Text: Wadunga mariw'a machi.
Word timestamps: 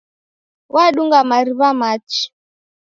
Wadunga 0.73 1.19
mariw'a 1.29 1.69
machi. 1.79 2.21